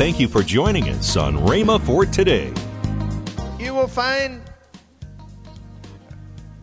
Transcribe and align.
Thank 0.00 0.18
you 0.18 0.28
for 0.28 0.42
joining 0.42 0.88
us 0.88 1.14
on 1.18 1.36
Rhema 1.36 1.78
for 1.84 2.06
today. 2.06 2.54
You 3.62 3.74
will 3.74 3.86
find 3.86 4.40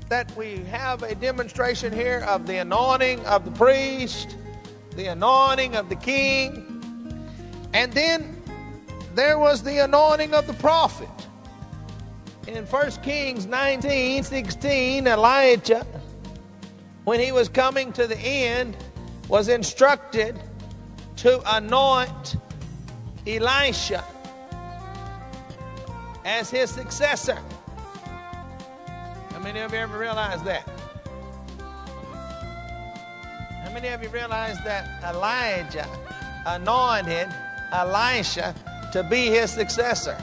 that 0.10 0.36
we 0.36 0.64
have 0.72 1.04
a 1.04 1.14
demonstration 1.14 1.94
here 1.94 2.26
of 2.28 2.48
the 2.48 2.58
anointing 2.58 3.24
of 3.28 3.46
the 3.46 3.52
priest, 3.52 4.38
the 4.96 5.06
anointing 5.06 5.76
of 5.76 5.88
the 5.88 5.96
king, 5.96 6.66
and 7.76 7.94
then 7.94 8.42
there 9.14 9.38
was 9.38 9.62
the 9.62 9.84
anointing 9.84 10.34
of 10.34 10.48
the 10.48 10.54
prophet. 10.54 11.08
In 12.48 12.66
1 12.66 12.92
Kings 13.04 13.46
19 13.46 14.24
16, 14.24 15.06
Elijah, 15.06 15.86
when 17.04 17.20
he 17.20 17.32
was 17.32 17.50
coming 17.50 17.94
to 17.94 18.08
the 18.08 18.18
end, 18.18 18.76
was 19.30 19.48
instructed 19.48 20.40
to 21.18 21.40
anoint 21.56 22.38
Elisha 23.28 24.06
as 26.24 26.50
his 26.50 26.70
successor. 26.70 27.38
How 29.32 29.40
many 29.40 29.60
of 29.60 29.74
you 29.74 29.80
ever 29.80 29.98
realized 29.98 30.46
that? 30.46 30.66
How 33.64 33.74
many 33.74 33.90
of 33.90 34.02
you 34.02 34.08
realize 34.10 34.58
that 34.64 35.04
Elijah 35.04 35.88
anointed 36.46 37.28
Elisha 37.74 38.56
to 38.94 39.04
be 39.04 39.26
his 39.26 39.52
successor? 39.52 40.18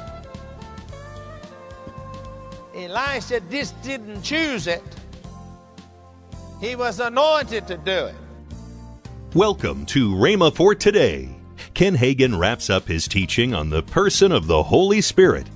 Elisha 2.74 3.40
just 3.50 3.80
didn't 3.82 4.22
choose 4.22 4.66
it. 4.66 4.82
He 6.58 6.74
was 6.74 7.00
anointed 7.00 7.66
to 7.66 7.76
do 7.76 8.06
it. 8.06 8.14
Welcome 9.34 9.84
to 9.86 10.14
Rhema 10.14 10.54
for 10.56 10.74
today. 10.74 11.28
Ken 11.74 11.96
Hagin 11.96 12.38
wraps 12.38 12.70
up 12.70 12.86
his 12.86 13.08
teaching 13.08 13.52
on 13.52 13.68
the 13.68 13.82
person 13.82 14.30
of 14.30 14.46
the 14.46 14.62
Holy 14.62 15.00
Spirit. 15.00 15.48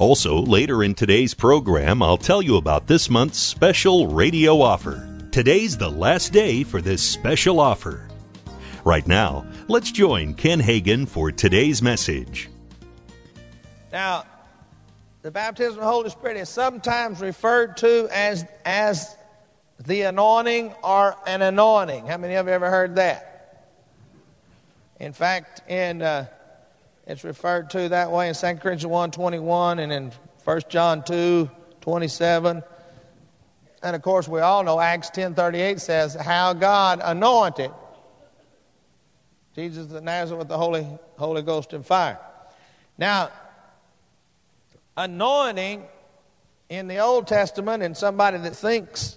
Also, 0.00 0.38
later 0.38 0.82
in 0.82 0.96
today's 0.96 1.32
program, 1.32 2.02
I'll 2.02 2.16
tell 2.16 2.42
you 2.42 2.56
about 2.56 2.88
this 2.88 3.08
month's 3.08 3.38
special 3.38 4.08
radio 4.08 4.60
offer. 4.60 5.08
Today's 5.30 5.78
the 5.78 5.88
last 5.88 6.32
day 6.32 6.64
for 6.64 6.80
this 6.80 7.04
special 7.04 7.60
offer. 7.60 8.08
Right 8.84 9.06
now, 9.06 9.46
let's 9.68 9.92
join 9.92 10.34
Ken 10.34 10.58
Hagin 10.58 11.06
for 11.06 11.30
today's 11.30 11.80
message. 11.80 12.50
Now, 13.92 14.24
the 15.22 15.30
baptism 15.30 15.74
of 15.74 15.84
the 15.84 15.86
Holy 15.86 16.10
Spirit 16.10 16.36
is 16.36 16.48
sometimes 16.48 17.20
referred 17.20 17.76
to 17.76 18.08
as, 18.10 18.44
as 18.64 19.14
the 19.86 20.02
anointing 20.02 20.74
or 20.82 21.14
an 21.28 21.42
anointing. 21.42 22.06
How 22.06 22.16
many 22.16 22.34
of 22.34 22.48
you 22.48 22.52
ever 22.52 22.70
heard 22.70 22.96
that? 22.96 23.29
In 25.00 25.14
fact, 25.14 25.68
in 25.68 26.02
uh, 26.02 26.26
it's 27.06 27.24
referred 27.24 27.70
to 27.70 27.88
that 27.88 28.12
way 28.12 28.28
in 28.28 28.34
2 28.34 28.46
Corinthians 28.56 28.86
1 28.86 29.10
21 29.10 29.78
and 29.78 29.92
in 29.92 30.12
1 30.44 30.60
John 30.68 31.02
2 31.02 31.50
27. 31.80 32.62
And 33.82 33.96
of 33.96 34.02
course, 34.02 34.28
we 34.28 34.40
all 34.40 34.62
know 34.62 34.78
Acts 34.78 35.08
10 35.10 35.34
38 35.34 35.80
says 35.80 36.14
how 36.14 36.52
God 36.52 37.00
anointed 37.02 37.72
Jesus 39.54 39.90
of 39.90 40.04
Nazareth 40.04 40.38
with 40.40 40.48
the 40.48 40.58
Holy, 40.58 40.86
Holy 41.18 41.42
Ghost 41.42 41.72
and 41.72 41.84
fire. 41.84 42.18
Now, 42.98 43.30
anointing 44.98 45.82
in 46.68 46.88
the 46.88 46.98
Old 46.98 47.26
Testament, 47.26 47.82
and 47.82 47.96
somebody 47.96 48.36
that 48.38 48.54
thinks 48.54 49.16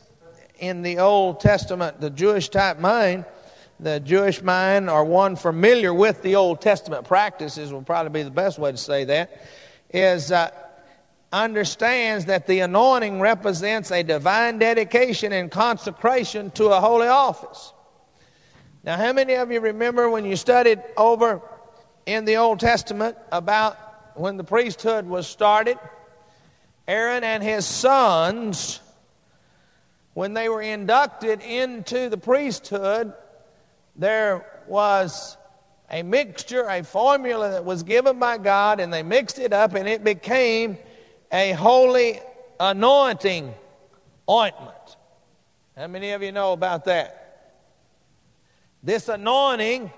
in 0.57 0.81
the 0.81 0.99
Old 0.99 1.41
Testament, 1.41 1.99
the 1.99 2.09
Jewish 2.09 2.47
type 2.47 2.79
mind, 2.79 3.25
the 3.83 3.99
Jewish 3.99 4.41
mind, 4.41 4.89
or 4.89 5.03
one 5.03 5.35
familiar 5.35 5.93
with 5.93 6.21
the 6.21 6.35
Old 6.35 6.61
Testament 6.61 7.05
practices, 7.05 7.71
will 7.71 7.81
probably 7.81 8.21
be 8.21 8.23
the 8.23 8.31
best 8.31 8.57
way 8.57 8.71
to 8.71 8.77
say 8.77 9.03
that, 9.05 9.45
is 9.91 10.31
uh, 10.31 10.49
understands 11.31 12.25
that 12.25 12.47
the 12.47 12.61
anointing 12.61 13.19
represents 13.19 13.91
a 13.91 14.03
divine 14.03 14.59
dedication 14.59 15.33
and 15.33 15.51
consecration 15.51 16.51
to 16.51 16.67
a 16.67 16.79
holy 16.79 17.07
office. 17.07 17.73
Now, 18.83 18.97
how 18.97 19.13
many 19.13 19.33
of 19.33 19.51
you 19.51 19.59
remember 19.59 20.09
when 20.09 20.25
you 20.25 20.35
studied 20.35 20.81
over 20.97 21.41
in 22.05 22.25
the 22.25 22.37
Old 22.37 22.59
Testament 22.59 23.17
about 23.31 23.77
when 24.15 24.37
the 24.37 24.43
priesthood 24.43 25.05
was 25.05 25.27
started? 25.27 25.77
Aaron 26.87 27.23
and 27.23 27.41
his 27.41 27.65
sons, 27.65 28.81
when 30.13 30.33
they 30.33 30.49
were 30.49 30.61
inducted 30.61 31.41
into 31.41 32.09
the 32.09 32.17
priesthood, 32.17 33.13
there 33.95 34.45
was 34.67 35.37
a 35.89 36.01
mixture, 36.01 36.67
a 36.67 36.83
formula 36.83 37.51
that 37.51 37.65
was 37.65 37.83
given 37.83 38.19
by 38.19 38.37
God, 38.37 38.79
and 38.79 38.91
they 38.91 39.03
mixed 39.03 39.39
it 39.39 39.53
up, 39.53 39.75
and 39.75 39.87
it 39.87 40.03
became 40.03 40.77
a 41.31 41.51
holy 41.51 42.19
anointing 42.59 43.53
ointment. 44.29 44.97
How 45.77 45.87
many 45.87 46.11
of 46.11 46.23
you 46.23 46.31
know 46.31 46.53
about 46.53 46.85
that? 46.85 47.59
This 48.81 49.07
anointing 49.09 49.91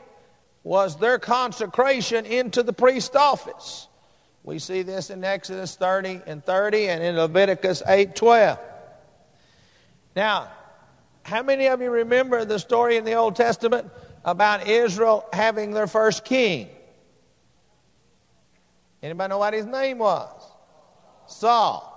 was 0.63 0.97
their 0.97 1.19
consecration 1.19 2.25
into 2.25 2.63
the 2.63 2.73
priest 2.73 3.15
office. 3.15 3.87
We 4.43 4.59
see 4.59 4.83
this 4.83 5.09
in 5.09 5.23
Exodus 5.23 5.75
30 5.75 6.21
and 6.27 6.43
30 6.43 6.89
and 6.89 7.03
in 7.03 7.15
Leviticus 7.15 7.81
8 7.85 8.15
12. 8.15 8.59
Now, 10.15 10.49
how 11.25 11.41
many 11.41 11.65
of 11.65 11.81
you 11.81 11.89
remember 11.89 12.45
the 12.45 12.59
story 12.59 12.97
in 12.97 13.03
the 13.03 13.15
Old 13.15 13.35
Testament 13.35 13.89
about 14.23 14.67
Israel 14.67 15.25
having 15.33 15.71
their 15.71 15.87
first 15.87 16.23
king? 16.23 16.69
Anybody 19.01 19.31
know 19.31 19.39
what 19.39 19.55
his 19.55 19.65
name 19.65 19.97
was? 19.97 20.39
Saul. 21.25 21.91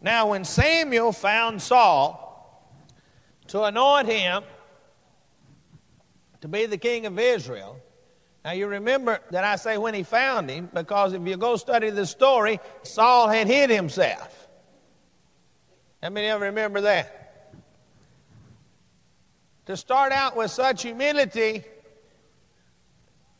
Now, 0.00 0.30
when 0.30 0.46
Samuel 0.46 1.12
found 1.12 1.60
Saul 1.60 2.72
to 3.48 3.64
anoint 3.64 4.08
him 4.08 4.42
to 6.40 6.48
be 6.48 6.64
the 6.64 6.78
king 6.78 7.04
of 7.04 7.18
Israel, 7.18 7.76
now 8.46 8.52
you 8.52 8.66
remember 8.66 9.20
that 9.30 9.44
I 9.44 9.56
say 9.56 9.76
when 9.76 9.92
he 9.92 10.02
found 10.02 10.48
him, 10.48 10.70
because 10.72 11.12
if 11.12 11.20
you 11.26 11.36
go 11.36 11.56
study 11.56 11.90
the 11.90 12.06
story, 12.06 12.58
Saul 12.82 13.28
had 13.28 13.46
hid 13.46 13.68
himself. 13.68 14.48
How 16.02 16.08
many 16.08 16.28
of 16.28 16.40
you 16.40 16.46
remember 16.46 16.80
that? 16.80 17.23
To 19.66 19.76
start 19.76 20.12
out 20.12 20.36
with 20.36 20.50
such 20.50 20.82
humility 20.82 21.64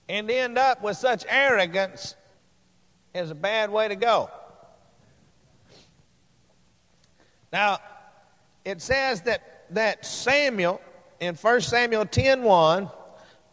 and 0.08 0.30
end 0.30 0.58
up 0.58 0.82
with 0.82 0.96
such 0.96 1.24
arrogance 1.28 2.14
is 3.14 3.30
a 3.30 3.34
bad 3.34 3.70
way 3.70 3.88
to 3.88 3.96
go. 3.96 4.30
Now, 7.52 7.78
it 8.64 8.80
says 8.80 9.20
that, 9.22 9.66
that 9.70 10.04
Samuel, 10.04 10.80
in 11.20 11.34
1 11.34 11.60
Samuel 11.60 12.06
10 12.06 12.42
1, 12.42 12.90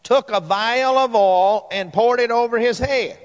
took 0.02 0.30
a 0.30 0.40
vial 0.40 0.98
of 0.98 1.14
oil 1.14 1.68
and 1.70 1.92
poured 1.92 2.20
it 2.20 2.30
over 2.30 2.58
his 2.58 2.78
head. 2.78 3.18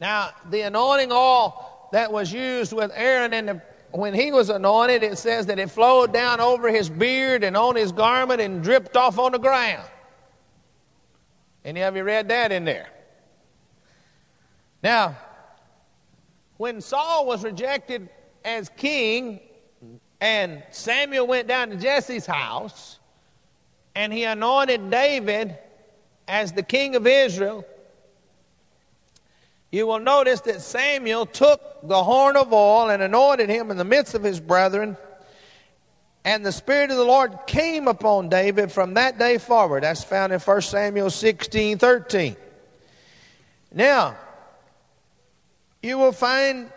Now, 0.00 0.30
the 0.50 0.62
anointing 0.62 1.12
oil 1.12 1.88
that 1.92 2.12
was 2.12 2.32
used 2.32 2.72
with 2.72 2.90
Aaron 2.94 3.32
and 3.32 3.48
the, 3.48 3.62
when 3.92 4.14
he 4.14 4.32
was 4.32 4.48
anointed, 4.48 5.02
it 5.02 5.18
says 5.18 5.46
that 5.46 5.58
it 5.58 5.70
flowed 5.70 6.12
down 6.12 6.40
over 6.40 6.68
his 6.70 6.88
beard 6.88 7.44
and 7.44 7.56
on 7.56 7.76
his 7.76 7.92
garment 7.92 8.40
and 8.40 8.62
dripped 8.62 8.96
off 8.96 9.18
on 9.18 9.32
the 9.32 9.38
ground. 9.38 9.86
Any 11.64 11.82
of 11.82 11.94
you 11.96 12.02
read 12.02 12.28
that 12.28 12.52
in 12.52 12.64
there? 12.64 12.88
Now, 14.82 15.16
when 16.56 16.80
Saul 16.80 17.26
was 17.26 17.44
rejected 17.44 18.08
as 18.44 18.68
king 18.70 19.40
and 20.20 20.62
Samuel 20.70 21.26
went 21.26 21.48
down 21.48 21.70
to 21.70 21.76
Jesse's 21.76 22.26
house, 22.26 22.98
and 23.94 24.12
he 24.12 24.24
anointed 24.24 24.90
David 24.90 25.58
as 26.28 26.52
the 26.52 26.62
king 26.62 26.96
of 26.96 27.06
Israel, 27.06 27.64
you 29.72 29.86
will 29.86 29.98
notice 29.98 30.40
that 30.42 30.60
Samuel 30.60 31.26
took 31.26 31.60
the 31.82 32.04
horn 32.04 32.36
of 32.36 32.52
oil 32.52 32.90
and 32.90 33.02
anointed 33.02 33.48
him 33.48 33.72
in 33.72 33.76
the 33.76 33.84
midst 33.84 34.14
of 34.14 34.22
his 34.22 34.38
brethren. 34.38 34.96
And 36.24 36.46
the 36.46 36.52
Spirit 36.52 36.92
of 36.92 36.96
the 36.98 37.04
Lord 37.04 37.36
came 37.48 37.88
upon 37.88 38.28
David 38.28 38.70
from 38.70 38.94
that 38.94 39.18
day 39.18 39.38
forward. 39.38 39.82
That's 39.82 40.04
found 40.04 40.32
in 40.32 40.38
1 40.38 40.60
Samuel 40.60 41.10
16 41.10 41.78
13. 41.78 42.36
Now, 43.74 44.16
you 45.82 45.98
will 45.98 46.12
find 46.12 46.70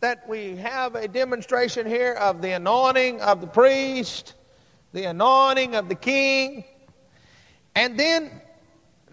that 0.00 0.28
we 0.28 0.56
have 0.56 0.96
a 0.96 1.06
demonstration 1.06 1.86
here 1.86 2.14
of 2.14 2.42
the 2.42 2.50
anointing 2.50 3.20
of 3.20 3.40
the 3.40 3.46
priest 3.46 4.34
the 4.92 5.04
anointing 5.04 5.74
of 5.74 5.88
the 5.88 5.94
king, 5.94 6.64
and 7.74 7.98
then 7.98 8.30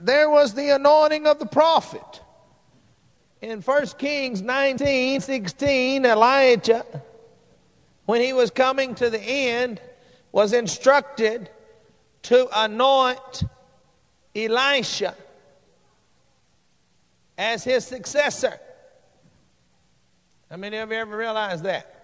there 0.02 0.30
was 0.30 0.54
the 0.54 0.76
anointing 0.76 1.28
of 1.28 1.40
the 1.40 1.46
prophet. 1.46 2.22
In 3.42 3.62
1 3.62 3.88
Kings 3.98 4.42
19 4.42 5.22
16, 5.22 6.06
Elijah, 6.06 6.86
when 8.06 8.22
he 8.22 8.34
was 8.34 8.52
coming 8.52 8.96
to 8.96 9.10
the 9.10 9.22
end, 9.22 9.80
was 10.32 10.54
instructed 10.54 11.50
to 12.24 12.48
anoint 12.54 13.44
Elisha 14.36 15.16
as 17.38 17.64
his 17.64 17.86
successor. 17.86 18.60
How 20.50 20.58
many 20.58 20.78
of 20.78 20.92
you 20.92 20.98
ever 20.98 21.16
realized 21.16 21.64
that? 21.64 21.96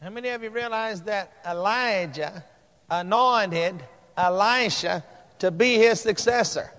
How 0.00 0.10
many 0.10 0.28
of 0.28 0.42
you 0.42 0.50
realize 0.50 1.02
that 1.02 1.32
Elijah 1.46 2.44
anointed 2.88 3.82
Elisha 4.16 5.04
to 5.38 5.50
be 5.50 5.76
his 5.76 6.00
successor? 6.00 6.70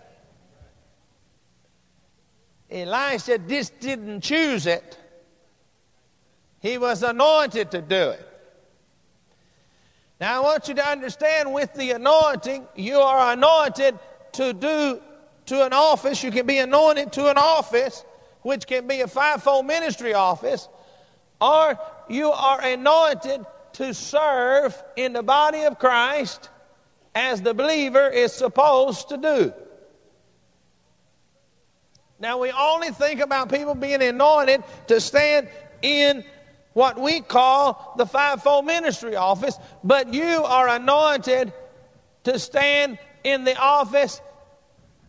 Elisha 2.69 3.37
just 3.37 3.79
didn't 3.79 4.21
choose 4.21 4.65
it. 4.65 4.97
He 6.59 6.77
was 6.77 7.03
anointed 7.03 7.71
to 7.71 7.81
do 7.81 8.09
it. 8.09 8.27
Now, 10.19 10.37
I 10.37 10.39
want 10.43 10.67
you 10.67 10.73
to 10.73 10.85
understand 10.85 11.53
with 11.53 11.73
the 11.75 11.91
anointing, 11.91 12.67
you 12.75 12.97
are 12.97 13.33
anointed 13.33 13.97
to 14.33 14.53
do 14.53 14.99
to 15.45 15.65
an 15.65 15.73
office. 15.73 16.23
You 16.23 16.31
can 16.31 16.45
be 16.45 16.57
anointed 16.57 17.11
to 17.13 17.29
an 17.29 17.37
office, 17.37 18.03
which 18.41 18.65
can 18.65 18.87
be 18.87 19.01
a 19.01 19.07
fivefold 19.07 19.65
ministry 19.65 20.13
office, 20.13 20.67
or 21.39 21.79
you 22.09 22.31
are 22.31 22.61
anointed 22.61 23.45
to 23.73 23.93
serve 23.93 24.75
in 24.95 25.13
the 25.13 25.23
body 25.23 25.63
of 25.63 25.77
Christ 25.77 26.49
as 27.17 27.41
the 27.41 27.51
believer 27.51 28.07
is 28.07 28.31
supposed 28.31 29.09
to 29.09 29.17
do. 29.17 29.51
Now, 32.19 32.37
we 32.37 32.51
only 32.51 32.91
think 32.91 33.21
about 33.21 33.51
people 33.51 33.73
being 33.73 34.03
anointed 34.03 34.63
to 34.85 35.01
stand 35.01 35.49
in 35.81 36.23
what 36.73 36.99
we 36.99 37.21
call 37.21 37.95
the 37.97 38.05
fivefold 38.05 38.65
ministry 38.65 39.15
office, 39.15 39.57
but 39.83 40.13
you 40.13 40.43
are 40.43 40.69
anointed 40.69 41.53
to 42.25 42.37
stand 42.37 42.99
in 43.23 43.45
the 43.45 43.57
office 43.57 44.21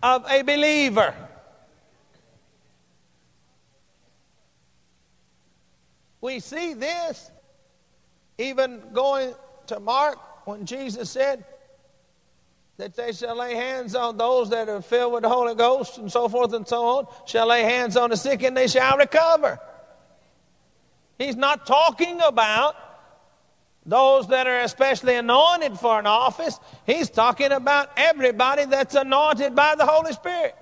of 0.02 0.24
a 0.30 0.40
believer. 0.40 1.14
We 6.22 6.40
see 6.40 6.72
this 6.72 7.30
even 8.38 8.80
going 8.94 9.34
to 9.66 9.78
Mark 9.78 10.46
when 10.46 10.64
Jesus 10.64 11.10
said 11.10 11.44
that 12.78 12.94
they 12.94 13.12
shall 13.12 13.34
lay 13.36 13.56
hands 13.56 13.96
on 13.96 14.16
those 14.16 14.50
that 14.50 14.68
are 14.68 14.80
filled 14.80 15.12
with 15.12 15.24
the 15.24 15.28
Holy 15.28 15.56
Ghost 15.56 15.98
and 15.98 16.10
so 16.10 16.28
forth 16.28 16.52
and 16.52 16.66
so 16.66 16.84
on, 16.84 17.06
shall 17.26 17.48
lay 17.48 17.62
hands 17.62 17.96
on 17.96 18.10
the 18.10 18.16
sick 18.16 18.44
and 18.44 18.56
they 18.56 18.68
shall 18.68 18.96
recover. 18.96 19.58
He's 21.18 21.34
not 21.34 21.66
talking 21.66 22.20
about 22.20 22.76
those 23.84 24.28
that 24.28 24.46
are 24.46 24.60
especially 24.60 25.16
anointed 25.16 25.76
for 25.76 25.98
an 25.98 26.06
office. 26.06 26.60
He's 26.86 27.10
talking 27.10 27.50
about 27.50 27.90
everybody 27.96 28.64
that's 28.64 28.94
anointed 28.94 29.56
by 29.56 29.74
the 29.74 29.84
Holy 29.84 30.12
Spirit. 30.12 30.54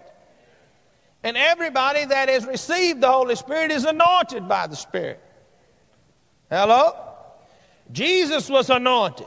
And 1.23 1.37
everybody 1.37 2.07
that 2.07 2.31
has 2.31 2.47
received 2.47 3.03
the 3.03 3.13
Holy 3.13 3.37
Spirit 3.37 3.71
is 3.71 3.85
anointed 3.85 4.49
by 4.49 4.69
the 4.69 4.77
Spirit. 4.77 5.21
Hello? 6.49 6.95
Jesus 7.93 8.49
was 8.49 8.71
anointed. 8.71 9.27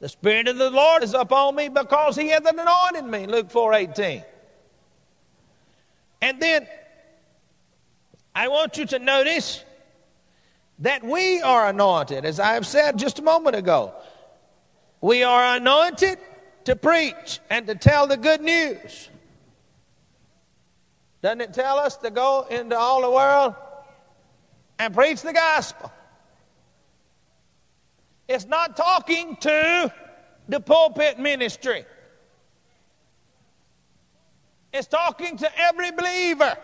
The 0.00 0.08
Spirit 0.08 0.48
of 0.48 0.58
the 0.58 0.70
Lord 0.70 1.02
is 1.02 1.14
upon 1.14 1.54
me 1.56 1.68
because 1.68 2.16
He 2.16 2.28
hath 2.28 2.44
anointed 2.46 3.04
me. 3.04 3.26
Luke 3.26 3.50
4 3.50 3.74
18. 3.74 4.24
And 6.22 6.40
then 6.40 6.66
I 8.34 8.48
want 8.48 8.76
you 8.76 8.86
to 8.86 8.98
notice 8.98 9.64
that 10.80 11.02
we 11.02 11.40
are 11.40 11.68
anointed, 11.68 12.24
as 12.24 12.38
I 12.38 12.54
have 12.54 12.66
said 12.66 12.98
just 12.98 13.18
a 13.18 13.22
moment 13.22 13.56
ago. 13.56 13.94
We 15.00 15.22
are 15.22 15.56
anointed 15.56 16.18
to 16.64 16.76
preach 16.76 17.40
and 17.48 17.66
to 17.66 17.74
tell 17.74 18.06
the 18.06 18.16
good 18.16 18.42
news. 18.42 19.08
Doesn't 21.22 21.40
it 21.40 21.54
tell 21.54 21.78
us 21.78 21.96
to 21.98 22.10
go 22.10 22.46
into 22.50 22.76
all 22.76 23.02
the 23.02 23.10
world 23.10 23.54
and 24.78 24.94
preach 24.94 25.22
the 25.22 25.32
gospel? 25.32 25.90
It's 28.28 28.46
not 28.46 28.76
talking 28.76 29.36
to 29.36 29.92
the 30.48 30.60
pulpit 30.60 31.18
ministry. 31.18 31.84
It's 34.72 34.88
talking 34.88 35.36
to 35.38 35.58
every 35.58 35.90
believer. 35.92 36.56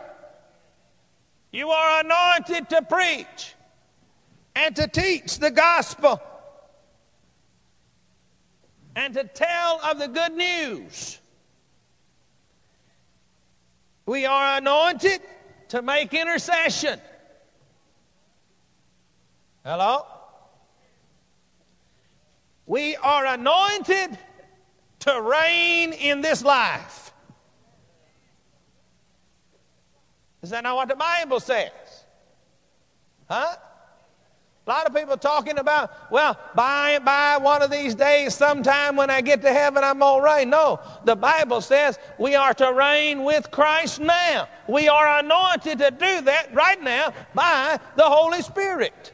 You 1.52 1.70
are 1.70 2.00
anointed 2.00 2.68
to 2.70 2.82
preach 2.82 3.54
and 4.54 4.74
to 4.76 4.86
teach 4.86 5.38
the 5.38 5.50
gospel 5.50 6.20
and 8.96 9.14
to 9.14 9.24
tell 9.24 9.80
of 9.84 9.98
the 9.98 10.08
good 10.08 10.32
news. 10.32 11.18
We 14.04 14.26
are 14.26 14.58
anointed 14.58 15.20
to 15.68 15.80
make 15.80 16.12
intercession. 16.12 17.00
Hello? 19.64 20.11
We 22.66 22.96
are 22.96 23.26
anointed 23.26 24.18
to 25.00 25.20
reign 25.20 25.92
in 25.92 26.20
this 26.20 26.44
life. 26.44 27.12
Is 30.42 30.50
that 30.50 30.64
not 30.64 30.76
what 30.76 30.88
the 30.88 30.96
Bible 30.96 31.40
says? 31.40 31.70
Huh? 33.28 33.56
A 34.64 34.70
lot 34.70 34.86
of 34.86 34.94
people 34.94 35.16
talking 35.16 35.58
about, 35.58 35.90
well, 36.12 36.38
by 36.54 36.90
and 36.90 37.04
by, 37.04 37.36
one 37.36 37.62
of 37.62 37.70
these 37.70 37.96
days, 37.96 38.32
sometime 38.32 38.94
when 38.94 39.10
I 39.10 39.20
get 39.20 39.42
to 39.42 39.52
heaven, 39.52 39.82
I'm 39.82 39.98
to 39.98 40.20
reign. 40.22 40.50
No, 40.50 40.78
the 41.04 41.16
Bible 41.16 41.60
says 41.60 41.98
we 42.16 42.36
are 42.36 42.54
to 42.54 42.72
reign 42.72 43.24
with 43.24 43.50
Christ 43.50 43.98
now. 44.00 44.48
We 44.68 44.88
are 44.88 45.18
anointed 45.18 45.78
to 45.78 45.90
do 45.90 46.20
that 46.22 46.54
right 46.54 46.80
now 46.80 47.12
by 47.34 47.80
the 47.96 48.04
Holy 48.04 48.40
Spirit. 48.40 49.12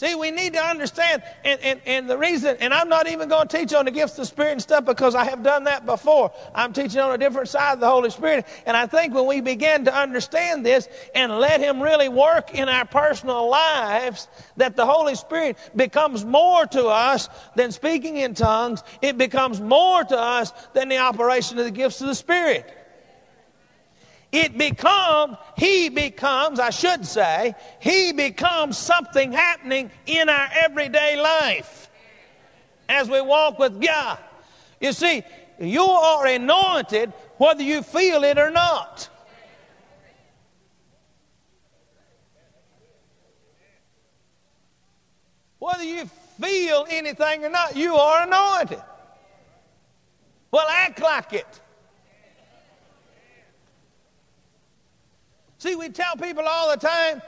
See, 0.00 0.14
we 0.14 0.30
need 0.30 0.54
to 0.54 0.64
understand, 0.64 1.22
and, 1.44 1.60
and, 1.60 1.78
and 1.84 2.08
the 2.08 2.16
reason, 2.16 2.56
and 2.60 2.72
I'm 2.72 2.88
not 2.88 3.06
even 3.06 3.28
going 3.28 3.48
to 3.48 3.58
teach 3.58 3.74
on 3.74 3.84
the 3.84 3.90
gifts 3.90 4.12
of 4.12 4.20
the 4.20 4.24
Spirit 4.24 4.52
and 4.52 4.62
stuff 4.62 4.86
because 4.86 5.14
I 5.14 5.24
have 5.24 5.42
done 5.42 5.64
that 5.64 5.84
before. 5.84 6.32
I'm 6.54 6.72
teaching 6.72 7.00
on 7.00 7.12
a 7.12 7.18
different 7.18 7.50
side 7.50 7.74
of 7.74 7.80
the 7.80 7.90
Holy 7.90 8.08
Spirit. 8.08 8.46
And 8.64 8.78
I 8.78 8.86
think 8.86 9.12
when 9.12 9.26
we 9.26 9.42
begin 9.42 9.84
to 9.84 9.94
understand 9.94 10.64
this 10.64 10.88
and 11.14 11.38
let 11.38 11.60
Him 11.60 11.82
really 11.82 12.08
work 12.08 12.54
in 12.54 12.70
our 12.70 12.86
personal 12.86 13.50
lives, 13.50 14.26
that 14.56 14.74
the 14.74 14.86
Holy 14.86 15.16
Spirit 15.16 15.58
becomes 15.76 16.24
more 16.24 16.64
to 16.64 16.86
us 16.86 17.28
than 17.54 17.70
speaking 17.70 18.16
in 18.16 18.32
tongues. 18.32 18.82
It 19.02 19.18
becomes 19.18 19.60
more 19.60 20.02
to 20.02 20.18
us 20.18 20.50
than 20.72 20.88
the 20.88 20.96
operation 20.96 21.58
of 21.58 21.66
the 21.66 21.70
gifts 21.70 22.00
of 22.00 22.06
the 22.06 22.14
Spirit. 22.14 22.79
It 24.32 24.56
becomes, 24.56 25.36
he 25.56 25.88
becomes, 25.88 26.60
I 26.60 26.70
should 26.70 27.04
say, 27.04 27.54
he 27.80 28.12
becomes 28.12 28.78
something 28.78 29.32
happening 29.32 29.90
in 30.06 30.28
our 30.28 30.48
everyday 30.54 31.20
life 31.20 31.90
as 32.88 33.08
we 33.08 33.20
walk 33.20 33.58
with 33.58 33.80
God. 33.80 34.18
You 34.80 34.92
see, 34.92 35.24
you 35.58 35.82
are 35.82 36.26
anointed 36.26 37.12
whether 37.38 37.62
you 37.62 37.82
feel 37.82 38.22
it 38.22 38.38
or 38.38 38.50
not. 38.50 39.08
Whether 45.58 45.84
you 45.84 46.06
feel 46.40 46.86
anything 46.88 47.44
or 47.44 47.50
not, 47.50 47.76
you 47.76 47.94
are 47.94 48.26
anointed. 48.26 48.82
Well, 50.50 50.66
act 50.68 51.00
like 51.00 51.32
it. 51.32 51.60
See, 55.60 55.76
we 55.76 55.90
tell 55.90 56.16
people 56.16 56.44
all 56.46 56.70
the 56.70 56.78
time 56.78 57.20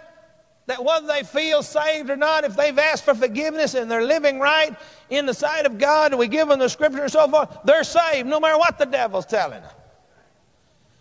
that 0.64 0.82
whether 0.82 1.06
they 1.06 1.22
feel 1.22 1.62
saved 1.62 2.08
or 2.08 2.16
not, 2.16 2.44
if 2.44 2.56
they've 2.56 2.78
asked 2.78 3.04
for 3.04 3.14
forgiveness 3.14 3.74
and 3.74 3.90
they're 3.90 4.06
living 4.06 4.40
right 4.40 4.74
in 5.10 5.26
the 5.26 5.34
sight 5.34 5.66
of 5.66 5.76
God, 5.76 6.12
and 6.12 6.18
we 6.18 6.28
give 6.28 6.48
them 6.48 6.58
the 6.58 6.70
scripture 6.70 7.02
and 7.02 7.12
so 7.12 7.28
forth, 7.28 7.58
they're 7.66 7.84
saved 7.84 8.26
no 8.26 8.40
matter 8.40 8.56
what 8.56 8.78
the 8.78 8.86
devil's 8.86 9.26
telling 9.26 9.60
them. 9.60 9.70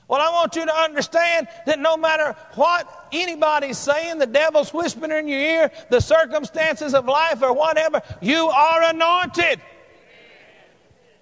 Well, 0.10 0.20
I 0.20 0.30
want 0.34 0.58
you 0.58 0.66
to 0.66 0.76
understand 0.76 1.48
that 1.66 1.80
no 1.80 1.96
matter 1.96 2.36
what 2.56 3.08
anybody's 3.14 3.78
saying, 3.78 4.18
the 4.18 4.28
devil's 4.28 4.74
whispering 4.74 5.12
in 5.12 5.30
your 5.30 5.40
ear, 5.40 5.72
the 5.90 6.02
circumstances 6.02 6.94
of 6.94 7.06
life 7.06 7.42
or 7.42 7.54
whatever, 7.54 8.02
you 8.20 8.48
are 8.48 8.84
anointed. 8.84 9.62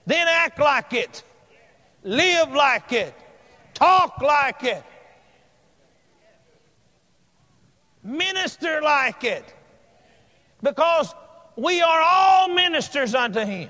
Then 0.08 0.28
act 0.28 0.58
like 0.58 0.92
it, 0.94 1.22
live 2.02 2.52
like 2.52 2.94
it, 2.94 3.14
talk 3.76 4.24
like 4.24 4.64
it. 4.64 4.84
Minister 8.10 8.82
like 8.82 9.24
it. 9.24 9.54
Because 10.62 11.14
we 11.56 11.82
are 11.82 12.02
all 12.02 12.50
ministers 12.50 13.16
unto 13.16 13.42
Him. 13.42 13.70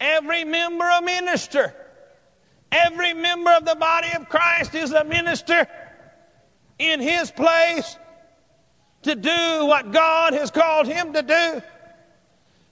Every 0.00 0.44
member 0.44 0.88
a 0.88 1.00
minister. 1.00 1.74
Every 2.72 3.12
member 3.12 3.50
of 3.52 3.64
the 3.64 3.74
body 3.74 4.08
of 4.16 4.28
Christ 4.28 4.74
is 4.74 4.92
a 4.92 5.04
minister 5.04 5.68
in 6.78 7.00
his 7.00 7.30
place 7.30 7.96
to 9.02 9.14
do 9.14 9.66
what 9.66 9.92
God 9.92 10.32
has 10.32 10.50
called 10.50 10.86
him 10.86 11.12
to 11.12 11.22
do. 11.22 11.62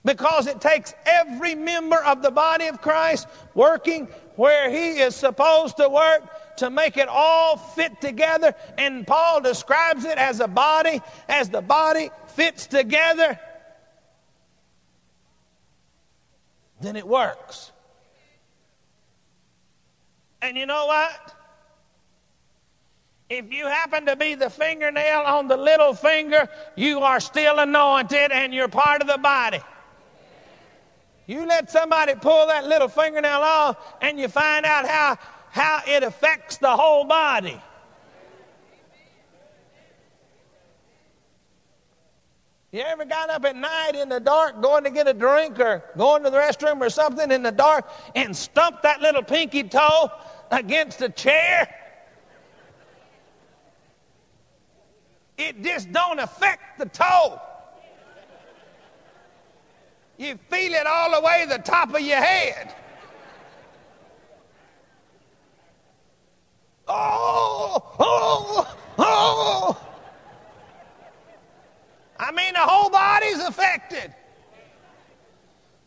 Because 0.03 0.47
it 0.47 0.59
takes 0.59 0.93
every 1.05 1.53
member 1.53 2.03
of 2.03 2.23
the 2.23 2.31
body 2.31 2.65
of 2.65 2.81
Christ 2.81 3.27
working 3.53 4.07
where 4.35 4.69
he 4.69 4.99
is 4.99 5.15
supposed 5.15 5.77
to 5.77 5.89
work 5.89 6.57
to 6.57 6.69
make 6.69 6.97
it 6.97 7.07
all 7.07 7.57
fit 7.57 7.99
together. 8.01 8.53
And 8.77 9.05
Paul 9.05 9.41
describes 9.41 10.05
it 10.05 10.17
as 10.17 10.39
a 10.39 10.47
body, 10.47 11.01
as 11.27 11.49
the 11.49 11.61
body 11.61 12.09
fits 12.27 12.67
together, 12.67 13.39
then 16.81 16.95
it 16.95 17.07
works. 17.07 17.71
And 20.41 20.57
you 20.57 20.65
know 20.65 20.87
what? 20.87 21.35
If 23.29 23.53
you 23.53 23.65
happen 23.65 24.07
to 24.07 24.15
be 24.17 24.35
the 24.35 24.49
fingernail 24.49 25.21
on 25.21 25.47
the 25.47 25.55
little 25.55 25.93
finger, 25.93 26.49
you 26.75 26.99
are 26.99 27.21
still 27.21 27.59
anointed 27.59 28.31
and 28.31 28.53
you're 28.53 28.67
part 28.67 29.01
of 29.01 29.07
the 29.07 29.19
body. 29.19 29.61
You 31.31 31.45
let 31.45 31.71
somebody 31.71 32.13
pull 32.15 32.47
that 32.47 32.67
little 32.67 32.89
fingernail 32.89 33.39
off 33.39 33.77
and 34.01 34.19
you 34.19 34.27
find 34.27 34.65
out 34.65 34.85
how, 34.85 35.17
how 35.49 35.79
it 35.87 36.03
affects 36.03 36.57
the 36.57 36.75
whole 36.75 37.05
body. 37.05 37.57
You 42.73 42.81
ever 42.81 43.05
got 43.05 43.29
up 43.29 43.45
at 43.45 43.55
night 43.55 43.91
in 43.95 44.09
the 44.09 44.19
dark 44.19 44.61
going 44.61 44.83
to 44.83 44.89
get 44.89 45.07
a 45.07 45.13
drink 45.13 45.57
or 45.57 45.85
going 45.95 46.21
to 46.23 46.31
the 46.31 46.37
restroom 46.37 46.81
or 46.81 46.89
something 46.89 47.31
in 47.31 47.43
the 47.43 47.51
dark 47.53 47.89
and 48.13 48.35
stumped 48.35 48.83
that 48.83 48.99
little 48.99 49.23
pinky 49.23 49.63
toe 49.63 50.11
against 50.51 51.01
a 51.01 51.07
chair? 51.07 51.73
It 55.37 55.63
just 55.63 55.93
don't 55.93 56.19
affect 56.19 56.77
the 56.77 56.87
toe. 56.87 57.39
You 60.21 60.37
feel 60.51 60.73
it 60.73 60.85
all 60.85 61.19
the 61.19 61.21
way 61.25 61.45
to 61.45 61.49
the 61.49 61.57
top 61.57 61.95
of 61.95 61.99
your 61.99 62.21
head. 62.21 62.75
Oh, 66.87 67.95
oh, 67.97 68.77
oh. 68.99 69.87
I 72.19 72.31
mean, 72.33 72.53
the 72.53 72.59
whole 72.59 72.91
body's 72.91 73.39
affected. 73.39 74.13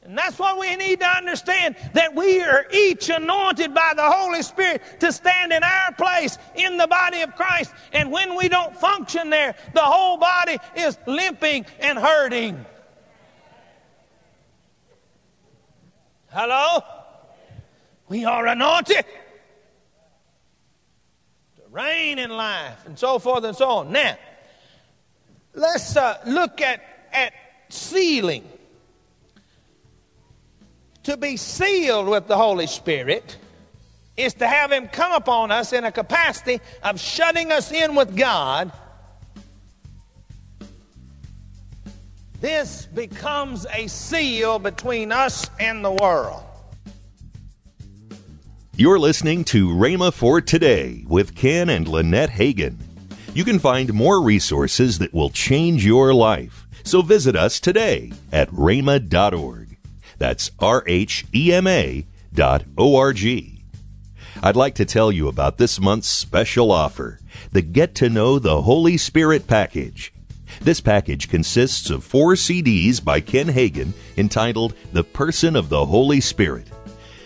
And 0.02 0.18
that's 0.18 0.36
what 0.36 0.58
we 0.58 0.74
need 0.74 0.98
to 0.98 1.06
understand 1.06 1.76
that 1.92 2.16
we 2.16 2.42
are 2.42 2.66
each 2.72 3.10
anointed 3.10 3.72
by 3.72 3.92
the 3.94 4.02
Holy 4.02 4.42
Spirit 4.42 4.82
to 4.98 5.12
stand 5.12 5.52
in 5.52 5.62
our 5.62 5.92
place 5.92 6.38
in 6.56 6.76
the 6.76 6.88
body 6.88 7.20
of 7.20 7.36
Christ. 7.36 7.72
And 7.92 8.10
when 8.10 8.34
we 8.36 8.48
don't 8.48 8.76
function 8.76 9.30
there, 9.30 9.54
the 9.74 9.80
whole 9.80 10.16
body 10.16 10.58
is 10.74 10.98
limping 11.06 11.66
and 11.78 11.96
hurting. 11.96 12.66
Hello? 16.36 16.82
We 18.08 18.24
are 18.24 18.44
anointed 18.48 19.04
to 21.54 21.62
reign 21.70 22.18
in 22.18 22.28
life 22.28 22.84
and 22.86 22.98
so 22.98 23.20
forth 23.20 23.44
and 23.44 23.56
so 23.56 23.68
on. 23.68 23.92
Now, 23.92 24.18
let's 25.54 25.96
uh, 25.96 26.18
look 26.26 26.60
at, 26.60 26.82
at 27.12 27.34
sealing. 27.68 28.42
To 31.04 31.16
be 31.16 31.36
sealed 31.36 32.08
with 32.08 32.26
the 32.26 32.36
Holy 32.36 32.66
Spirit 32.66 33.36
is 34.16 34.34
to 34.34 34.48
have 34.48 34.72
Him 34.72 34.88
come 34.88 35.12
upon 35.12 35.52
us 35.52 35.72
in 35.72 35.84
a 35.84 35.92
capacity 35.92 36.60
of 36.82 36.98
shutting 36.98 37.52
us 37.52 37.70
in 37.70 37.94
with 37.94 38.16
God. 38.16 38.72
This 42.44 42.84
becomes 42.84 43.64
a 43.72 43.86
seal 43.86 44.58
between 44.58 45.12
us 45.12 45.48
and 45.58 45.82
the 45.82 45.92
world. 45.92 46.44
You're 48.76 48.98
listening 48.98 49.44
to 49.44 49.68
Rhema 49.68 50.12
for 50.12 50.42
Today 50.42 51.06
with 51.08 51.34
Ken 51.34 51.70
and 51.70 51.88
Lynette 51.88 52.28
Hagin. 52.28 52.76
You 53.32 53.44
can 53.44 53.58
find 53.58 53.94
more 53.94 54.20
resources 54.20 54.98
that 54.98 55.14
will 55.14 55.30
change 55.30 55.86
your 55.86 56.12
life. 56.12 56.66
So 56.82 57.00
visit 57.00 57.34
us 57.34 57.58
today 57.58 58.12
at 58.30 58.50
rhema.org. 58.50 59.78
That's 60.18 60.50
R 60.58 60.84
H 60.86 61.24
E 61.34 61.50
M 61.50 61.66
A 61.66 62.04
dot 62.34 62.64
O 62.76 62.94
R 62.96 63.14
G. 63.14 63.64
I'd 64.42 64.54
like 64.54 64.74
to 64.74 64.84
tell 64.84 65.10
you 65.10 65.28
about 65.28 65.56
this 65.56 65.80
month's 65.80 66.08
special 66.08 66.70
offer 66.70 67.20
the 67.52 67.62
Get 67.62 67.94
to 67.94 68.10
Know 68.10 68.38
the 68.38 68.60
Holy 68.60 68.98
Spirit 68.98 69.46
package. 69.46 70.13
This 70.60 70.80
package 70.80 71.28
consists 71.28 71.90
of 71.90 72.04
four 72.04 72.34
CDs 72.34 73.02
by 73.02 73.20
Ken 73.20 73.48
Hagin 73.48 73.92
entitled 74.16 74.74
The 74.92 75.04
Person 75.04 75.56
of 75.56 75.68
the 75.68 75.86
Holy 75.86 76.20
Spirit. 76.20 76.68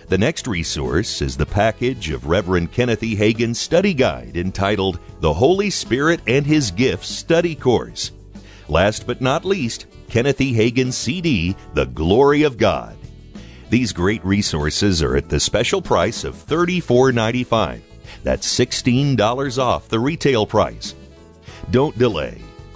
The 0.08 0.18
next 0.18 0.46
resource 0.46 1.20
is 1.20 1.36
the 1.36 1.44
package 1.44 2.10
of 2.10 2.26
Reverend 2.26 2.72
Kenneth 2.72 3.02
E. 3.02 3.14
Hagin's 3.14 3.58
study 3.58 3.92
guide 3.92 4.36
entitled 4.36 4.98
The 5.20 5.34
Holy 5.34 5.68
Spirit 5.68 6.20
and 6.26 6.46
His 6.46 6.70
Gifts 6.70 7.10
Study 7.10 7.54
Course. 7.54 8.12
Last 8.68 9.06
but 9.06 9.20
not 9.20 9.44
least, 9.44 9.86
Kenneth 10.08 10.40
E. 10.40 10.54
Hagin's 10.54 10.96
CD, 10.96 11.54
The 11.74 11.84
Glory 11.86 12.42
of 12.42 12.56
God. 12.56 12.96
These 13.68 13.92
great 13.92 14.24
resources 14.24 15.02
are 15.02 15.14
at 15.14 15.28
the 15.28 15.38
special 15.38 15.82
price 15.82 16.24
of 16.24 16.34
$34.95. 16.34 17.82
That's 18.22 18.58
$16 18.58 19.58
off 19.58 19.88
the 19.88 20.00
retail 20.00 20.46
price. 20.46 20.94
Don't 21.70 21.96
delay. 21.98 22.40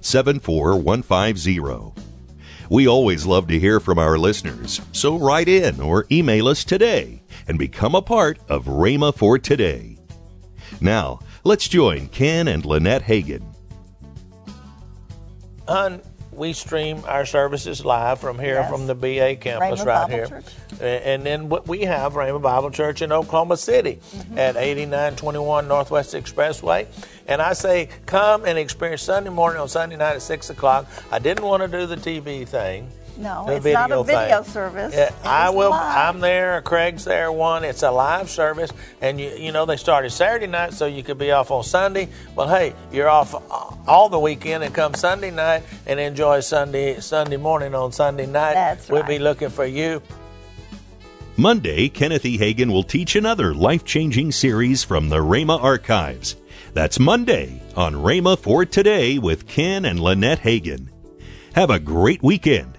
74150. 0.00 1.92
We 2.68 2.86
always 2.86 3.26
love 3.26 3.48
to 3.48 3.58
hear 3.58 3.80
from 3.80 3.98
our 3.98 4.16
listeners, 4.16 4.80
so 4.92 5.16
write 5.18 5.48
in 5.48 5.80
or 5.80 6.06
email 6.10 6.46
us 6.46 6.64
today 6.64 7.22
and 7.48 7.58
become 7.58 7.94
a 7.94 8.02
part 8.02 8.38
of 8.48 8.66
Rhema 8.66 9.12
for 9.14 9.38
Today. 9.38 9.98
Now, 10.80 11.18
let's 11.42 11.66
join 11.66 12.06
Ken 12.08 12.46
and 12.46 12.64
Lynette 12.64 13.02
Hagin. 13.02 13.42
And 15.66 16.00
we 16.40 16.54
stream 16.54 17.04
our 17.06 17.26
services 17.26 17.84
live 17.84 18.18
from 18.18 18.38
here 18.38 18.54
Yes. 18.54 18.70
from 18.70 18.86
the 18.86 18.94
BA 18.94 19.36
campus 19.36 19.80
Rhema 19.82 19.86
right 19.86 20.08
Bible 20.08 20.14
here. 20.14 20.26
Church. 20.26 20.80
And 20.80 21.22
then 21.24 21.48
what 21.50 21.68
we 21.68 21.82
have 21.82 22.14
Rhema 22.14 22.40
Bible 22.40 22.70
Church 22.70 23.02
in 23.02 23.12
Oklahoma 23.12 23.56
City 23.58 23.98
Mm-hmm. 24.16 24.38
at 24.38 24.56
8921 24.56 25.68
Northwest 25.68 26.14
Expressway. 26.14 26.86
And 27.28 27.42
I 27.42 27.52
say, 27.52 27.90
come 28.06 28.44
and 28.46 28.58
experience 28.58 29.02
Sunday 29.02 29.30
morning 29.30 29.60
on 29.60 29.68
Sunday 29.68 29.96
night 29.96 30.14
at 30.16 30.22
6 30.22 30.48
o'clock. 30.50 30.86
I 31.12 31.18
didn't 31.18 31.44
want 31.44 31.62
to 31.62 31.68
do 31.68 31.86
the 31.86 31.96
TV 31.96 32.48
thing. 32.48 32.88
No, 33.20 33.44
the 33.46 33.56
it's 33.56 33.64
not 33.66 33.92
a 33.92 34.02
video 34.02 34.42
thing. 34.42 34.52
service. 34.52 34.94
Yeah, 34.94 35.08
It 35.08 35.14
I 35.24 35.50
will. 35.50 35.70
Live. 35.70 35.96
I'm 35.96 36.20
there. 36.20 36.62
Craig's 36.62 37.04
there. 37.04 37.30
One. 37.30 37.64
It's 37.64 37.82
a 37.82 37.90
live 37.90 38.30
service, 38.30 38.72
and 39.02 39.20
you 39.20 39.30
you 39.30 39.52
know 39.52 39.66
they 39.66 39.76
started 39.76 40.10
Saturday 40.10 40.46
night, 40.46 40.72
so 40.72 40.86
you 40.86 41.02
could 41.02 41.18
be 41.18 41.30
off 41.30 41.50
on 41.50 41.62
Sunday. 41.62 42.08
Well, 42.34 42.48
hey, 42.48 42.74
you're 42.90 43.10
off 43.10 43.34
all 43.86 44.08
the 44.08 44.18
weekend, 44.18 44.64
and 44.64 44.74
come 44.74 44.94
Sunday 44.94 45.30
night 45.30 45.64
and 45.86 46.00
enjoy 46.00 46.40
Sunday 46.40 47.00
Sunday 47.00 47.36
morning 47.36 47.74
on 47.74 47.92
Sunday 47.92 48.26
night. 48.26 48.54
That's 48.54 48.88
right. 48.88 48.94
We'll 48.96 49.06
be 49.06 49.18
looking 49.18 49.50
for 49.50 49.66
you. 49.66 50.00
Monday, 51.36 51.88
Kenneth 51.88 52.24
E. 52.24 52.38
Hagin 52.38 52.70
will 52.72 52.82
teach 52.82 53.16
another 53.16 53.54
life 53.54 53.84
changing 53.84 54.32
series 54.32 54.82
from 54.82 55.08
the 55.08 55.18
Rhema 55.18 55.62
archives. 55.62 56.36
That's 56.74 56.98
Monday 56.98 57.62
on 57.76 57.94
Rhema 57.94 58.38
for 58.38 58.64
Today 58.64 59.18
with 59.18 59.46
Ken 59.46 59.84
and 59.84 60.00
Lynette 60.00 60.40
Hagin. 60.40 60.88
Have 61.54 61.70
a 61.70 61.78
great 61.80 62.22
weekend 62.22 62.69